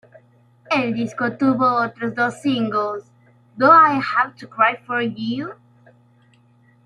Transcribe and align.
El 0.71 0.95
disco 0.95 1.31
tuvo 1.33 1.75
otros 1.83 2.15
dos 2.15 2.41
singles, 2.41 3.03
""Do 3.55 3.67
I 3.71 3.99
Have 4.01 4.33
to 4.39 4.47
Cry 4.49 4.77
for 4.83 4.99
You? 5.03 5.53